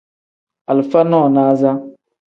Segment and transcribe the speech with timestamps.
[0.69, 1.71] Alifa nonaza.